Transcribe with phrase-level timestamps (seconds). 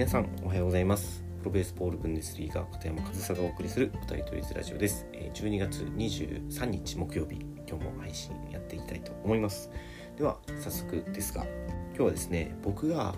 [0.00, 1.22] 皆さんおはようございます。
[1.40, 5.06] プロベースボールブンデスリーガー片山和沙がお送りする歌いとりずラジオです。
[5.34, 7.34] 12月23日木曜日。
[7.68, 9.70] 今日も配信やっていきたいと思います。
[10.16, 11.44] では早速ですが
[11.88, 13.14] 今日はですね僕が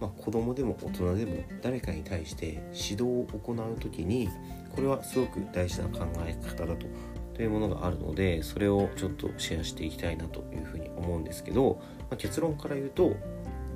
[0.00, 4.28] まあ、子供でも大人でも誰かに対して指導を行う時に
[4.74, 6.86] これはすごく大事な考え方だと
[7.34, 13.16] というものがあるのでそれをちょっとシェアしていきたいなというふうに思うんですけど、まあ、結論から言うと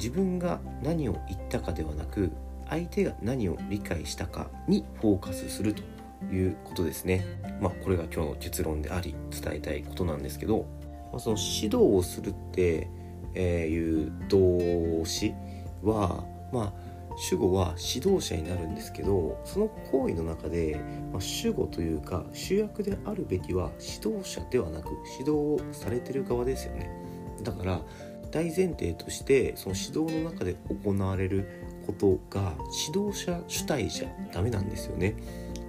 [0.02, 2.32] 自分が何を言ったかではなく
[2.72, 5.82] 相手が何を理解したかにフォーカスすると
[6.32, 7.22] いうことですね。
[7.60, 10.64] まあこれが今日の結論であり伝えたいことなんですけど、
[11.12, 12.88] まあ、その指導をするって
[13.36, 15.34] いう動詞
[15.82, 20.80] はまあ主語は指導者になるんですけどその行為の中で、
[21.12, 26.90] まあ、主語というか主役であるべきは指導者ではなく指導をされてる側ですよね
[27.42, 27.82] だから
[28.30, 32.54] 大前提としてその指導の中で行われることが
[32.86, 35.14] 指導者主体じゃダメなんですよね。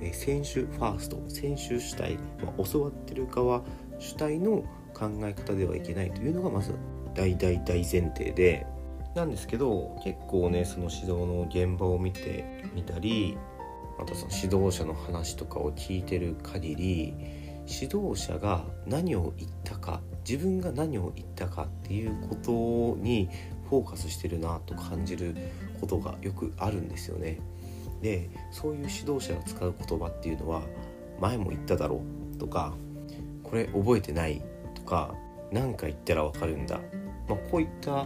[0.01, 3.63] え選手ファースト選手主体、まあ、教わってる側
[3.99, 6.75] 主体の考え方ではいけないというのがまず
[7.15, 8.65] 大大大前提で
[9.15, 13.37] なんですけど結構ねその指導の現場を見てみたり
[13.99, 17.13] あとその指導者の話とかを聞いてる限り
[17.67, 23.29] 指導者が何を言ったか自分が何を言ったかっていうことに
[23.73, 25.35] フォーカスしてるなと感じる
[25.81, 27.39] ことがよくあるんですよね。
[28.03, 30.61] でそういう指導者が使う言葉っていうのは
[31.19, 32.01] 「前も言っただろ
[32.33, 32.75] う」とか
[33.41, 34.41] 「これ覚えてない」
[34.75, 35.15] とか
[35.51, 36.79] 「何か言ったらわかるんだ」
[37.27, 38.05] まあ、こういった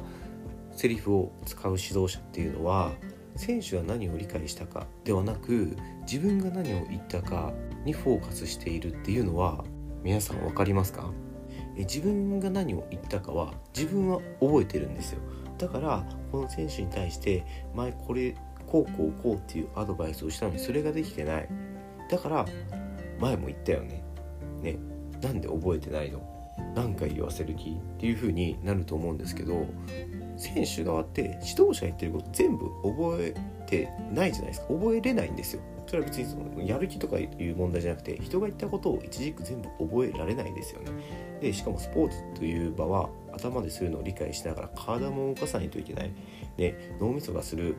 [0.71, 2.93] セリフを使う指導者っていうのは
[3.35, 7.51] 選手が何を理解したかではなく自分が何を言ったか
[7.83, 9.65] にフォーカスしているっていうのは
[10.03, 11.11] 皆さん分かりますか？
[11.75, 15.19] え自分が何を言ったかは自分は覚えてるんですよ。
[15.57, 17.43] だからこの選手に対して
[17.75, 18.35] 前これ
[18.67, 21.49] こうこうこうっていうアドバイスをしたのにそれができてない。
[22.09, 22.45] だから
[23.19, 24.03] 前も言ったよね。
[24.61, 24.77] ね。
[25.21, 26.21] なんで覚えてないの？
[26.75, 27.71] 何回言わせる気？
[27.71, 29.65] っていう風になると思うんですけど
[30.37, 33.35] 選手側って指導者が言ってること全部覚え
[33.65, 34.67] てないじゃないですか。
[34.67, 35.61] 覚えれないんですよ。
[35.87, 40.91] それは別にそのやる気とかいう問題じゃなくて人が言ったことを一軸全部覚えられないですよね。
[41.39, 46.11] でしかもスポーツという場は頭でするのを理解しながら体も動かさないといけない。
[46.57, 47.75] で脳みそがする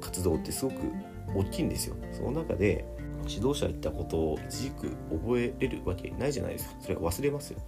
[0.00, 0.76] 活動ってすごく
[1.34, 1.96] 大きいんですよ。
[2.12, 2.84] その中で
[3.26, 6.76] 指導者が言ったことを一軸覚えれるわけないじゃないですか。
[6.80, 7.58] それは忘れますよ。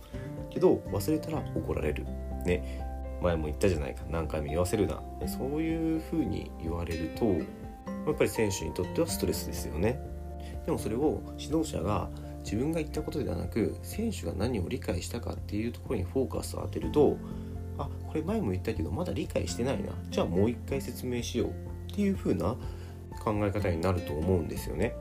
[0.50, 2.04] けど忘れたら怒られる。
[2.44, 2.82] ね。
[3.22, 4.02] 前も言ったじゃないか。
[4.10, 5.02] 何回も言わせるな。
[5.26, 9.98] そういうふうに言われるとやっぱり選手にとってはストレスですよね。
[10.66, 12.10] でもそれを指導者が
[12.46, 17.16] 自分が言ったことではなく選手が何を理解したかっていうところにフォーカスを当てると
[17.76, 19.92] あこれ前も言ったけどまだ理解してないな。
[20.10, 21.48] じゃあもう一回説明しよう
[21.92, 22.56] っていう風な
[23.24, 24.94] 考え方になると思うんですよね。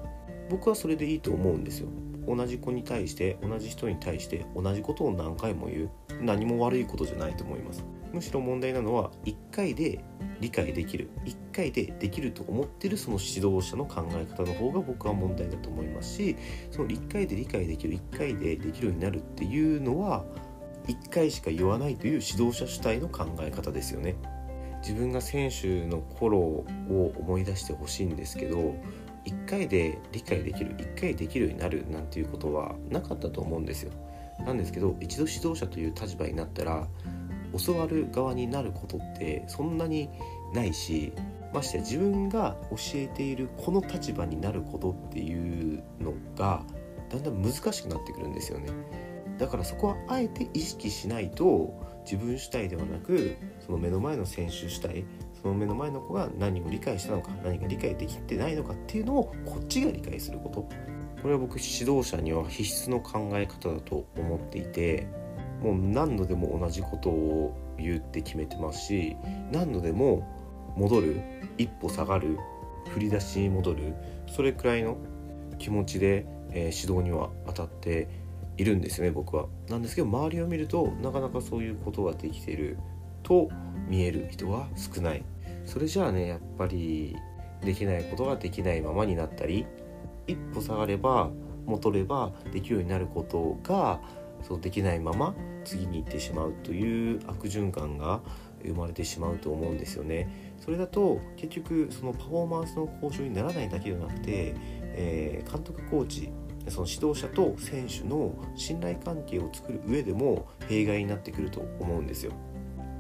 [0.50, 1.88] 僕はそれでいいと思うんですよ。
[2.28, 5.90] 同じ子に対して同じ人に対して同じことを何回も言う。
[6.22, 7.86] 何も悪いことじゃないと思います。
[8.12, 10.04] むしろ問題なのは1回で
[10.40, 16.36] 理解できる1回でできると思ってるその指導者の考え方の方が僕は問題だと思いますし
[16.72, 20.26] その1回で理解できる1回でできるようになるっていうのは
[20.88, 24.16] 1回しか言わないという指導者主体の考え方ですよね。
[24.82, 28.76] 自分が選手の頃を思い出してほしいんですけど
[29.26, 33.92] 1回で理解できる1回できるようになるなんていうことはなかったと思うんですよ。
[34.46, 36.88] なんですけど一度指導者という立場になったら
[37.58, 40.10] 教わる側になることってそんなに
[40.54, 41.14] ないし
[41.54, 46.64] まして自分が教えているこの立場になることっていうのが
[47.10, 48.70] だんだん難しくなってくるんですよね。
[49.38, 51.74] だからそこはあえて意識しないと
[52.06, 53.36] 自分主体ではなく
[53.66, 55.06] その目の前の選手主体
[55.42, 60.68] その目の前の子が何を理解したのか何が理解できてないのかっていうのをこっちが理解すること。
[61.22, 65.08] これは僕指導者には必須の考え方だと思っていて
[65.62, 69.16] もう何度でも同じことを言うって決めてますし
[69.52, 70.28] 何度でも
[70.76, 71.22] 戻る
[71.58, 72.38] 一歩下がる
[72.90, 73.94] 振り出しに戻る
[74.28, 74.98] それくらいの
[75.58, 78.08] 気持ちで、えー、指導には当たって
[78.58, 79.48] いるんですよね僕は。
[79.70, 82.78] なんですけど周りを見るとなかなかそういうことができている
[83.24, 83.50] と
[83.88, 85.24] 見える人は少ない。
[85.66, 87.16] それじゃあねやっぱり
[87.62, 89.66] できないことができないままになったり
[90.28, 91.32] 一歩下がれば
[91.66, 94.00] 戻ればできるようになることが
[94.48, 95.34] そうできないまま
[95.64, 98.22] 次に行ってしまうという悪循環が
[98.64, 100.54] 生まれてしまうと思うんですよね。
[100.60, 104.56] それだと結局そのパフォーマンスの向上にならないだけではなくて、
[104.94, 106.32] えー、監督コーチ
[106.68, 112.32] その指導者と選手の信頼関係を作る上でも弊害になってくると思うんですよ。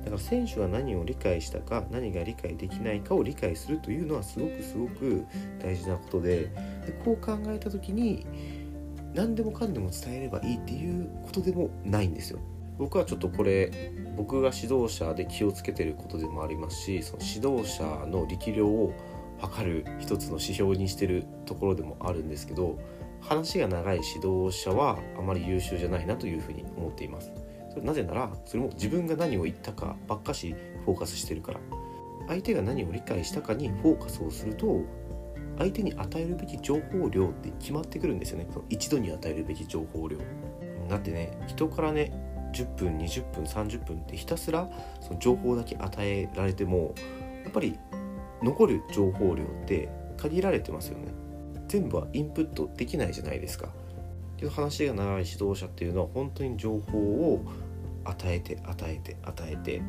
[0.03, 5.25] だから選手が何を理解したか何が理解できないかを理解するというのはすごくすごく
[5.59, 6.51] 大事なことで
[6.85, 8.27] でこう考えた時に
[9.15, 12.39] 何でもかんでも伝えればいいっていうことでもないんですよ。
[12.77, 18.93] 僕はちょっとこれ僕が指導者で気をつけてることでもありますしその指導者の力量を
[19.39, 22.77] 測る一つの指標にしてるところでもあるんですけど
[23.21, 27.31] 話が長い指導者はあまり優秀じゃないなというふうに思っています。
[27.69, 30.53] それなぜならそれも自分が何を言ったかばっかし
[30.83, 31.59] フォーカスしてるから
[32.27, 34.81] 相手が何を理解したかにフォーカスをすると
[35.57, 38.47] 相手に与えるべき情報量って決まってくるんですよね。
[38.51, 40.17] その一度に与えるべき情報量。
[40.89, 42.11] だってね人からね
[42.53, 44.69] 10分20分30分ってひたすら
[45.01, 46.93] その情報だけ与えられても
[47.43, 47.77] やっぱり
[48.43, 51.13] 残る情報量って限られてますよね。
[51.67, 53.69] 全部はインプットできないじゃないですか。
[54.37, 57.45] けど話が長い指導者っていうのは本当に情報を
[58.05, 59.81] 与えて与えて与えて。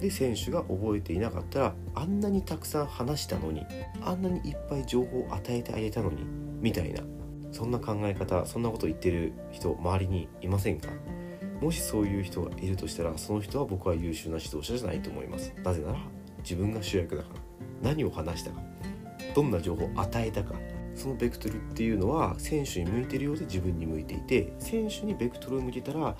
[0.00, 3.64] で選手が覚えていなかったらあんなにたくさん話したのに
[4.00, 6.24] あんなにいっぱい情報を与えてあげたのに
[6.60, 7.02] みたいな。
[7.52, 10.88] そんな考え方そんなこと言ってる人周りにいませんか？
[11.60, 15.52] もしそういう人がいるとしたらその人は僕は優秀な指導者じゃないと思います。
[15.62, 15.98] なぜなら
[16.38, 17.34] 自分が主役だから。
[17.82, 18.62] 何を話したか。
[19.34, 20.54] どんな情報を与えたか。
[20.94, 26.16] そのベクトルっていうのは選手に向いてるようで自分に向いていて選手にベクトルを向けたら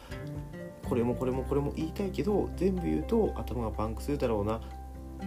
[0.93, 4.61] これもこれもこれも言いたいけど全部言うと頭がパンクするだろうな。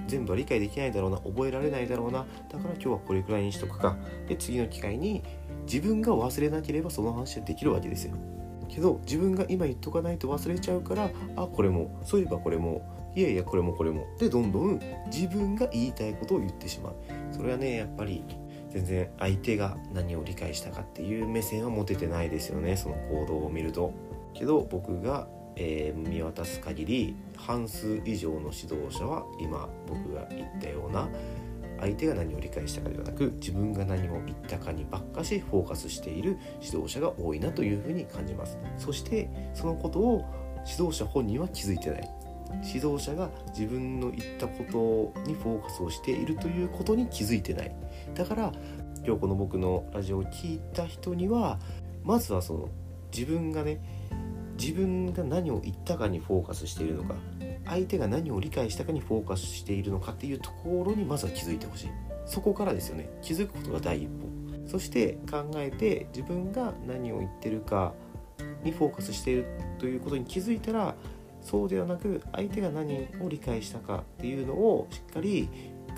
[0.07, 1.17] 全部は理解できないだろうな。
[1.17, 2.27] 覚えられないだろうな。
[2.51, 3.97] だから今日はこれくらいにしとくか。
[4.27, 5.23] で次の機会に
[5.65, 8.13] 自分が忘れなければその話はできるわけですよ。
[8.69, 14.05] けど自分が今言っとかないと忘れちゃうからあこれもそういえばこれもいやいやこれもこれも。
[14.19, 16.93] でどんどん自分が言いたいことを言ってしまう。
[17.31, 18.23] それはねやっぱり
[18.69, 22.77] 全然相手が何を理解したかっていう目線は持ててないですよね。
[22.77, 23.91] その行動を見ると。
[24.35, 31.07] けど僕がえー、見渡す限り半数以上の指導者は今僕が言ったような
[31.79, 38.57] 相手が何を理解したかではなく自分が何を言ったかにばっかしフォーカスしている指導者が多いなというふうに感じます。
[38.77, 40.25] そしてそのことを
[40.67, 42.09] 指導者本人は気づいてない。
[42.63, 47.75] 指導者が自分の言ったことにフォーカスをしているということに気づいてない。
[48.13, 48.51] だから
[49.05, 51.59] 今日この僕のラジオを聴いた人には
[52.03, 52.69] まずはその
[53.15, 54.04] 自分がね
[54.59, 57.15] 自分が何を言ったかにフォーカスしているのか
[57.65, 61.89] 相手が何を理解したかにフォーカスしているのかっていうところにまずは気づいてほしい。
[62.25, 63.09] そこからですよね。
[63.21, 64.45] 気づくことが第一歩。
[64.67, 67.93] そして考えて自分が何を言ってるか
[68.63, 69.45] にフォーカスしている
[69.79, 70.95] ということに気づいたら
[71.41, 75.47] そうではなく相手が何を理解したかっていうのをしっかり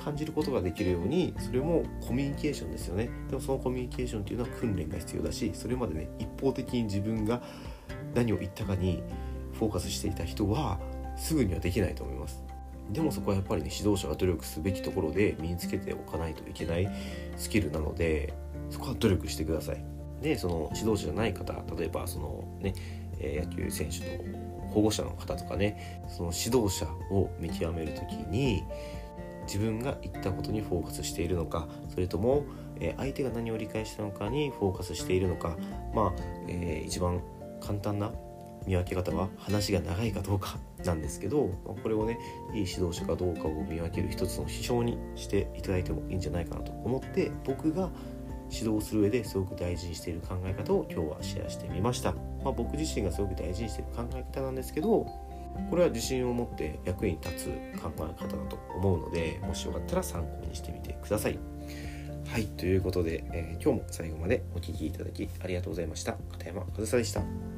[0.03, 3.09] 感じることができるようにそれもコミュニケーションですよね。
[3.29, 7.41] でもそのコミュニケーションっていうのは訓練が必要だしそれまでね一方的に自分が
[8.17, 9.03] 何を言ったかに
[9.53, 10.79] フォーカスしていた人は
[11.15, 12.43] すぐにはできないと思います。
[12.91, 16.89] でもそこはやっぱりね指導者が努力すべきところで身につけておかないといけない
[17.35, 18.33] スキルなので
[18.69, 19.83] そこは努力してください。
[20.21, 22.73] でその指導者じゃない方例えばそのね
[23.19, 28.63] 野球選手の保護者の方とかねその指導者を見極める時に
[29.45, 32.45] 自分が言ったことにフォーカスしているのかそれとも
[32.97, 35.55] 相手が何を理解したのかにフォーカスしているのか
[35.93, 36.13] まあ、
[36.47, 37.21] えー、一番
[37.61, 38.11] 簡単な
[38.65, 41.49] 見分け方は話が長いかどうかなんですけど
[41.81, 42.19] これをね
[42.53, 47.89] いい指導者かどうかを見分ける一つの指標にしていただいてもいいんじゃないかなと思って僕が
[48.51, 55.05] 指導する上ですごく大事にしている考え方を今日はシェアしてみました、まあ、僕自身がすごく大事にしている考え方なんですけど
[55.69, 61.39] これは自信を持って役に立つ考え方だと思うのでもしよかったら参考にしてみてください。
[62.27, 66.17] はいということで、えー、今日も最後までお聴きいただきありがとうございました。
[66.31, 67.56] 片山和沙でした。